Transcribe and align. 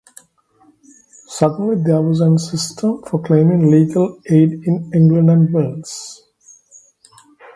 Suddenly 1.27 1.83
there 1.83 2.01
was 2.01 2.21
one 2.21 2.39
system 2.39 3.03
for 3.03 3.21
claiming 3.21 3.69
legal 3.69 4.19
aid 4.31 4.53
in 4.65 4.89
England 4.95 5.29
and 5.29 5.53
Wales. 5.53 6.23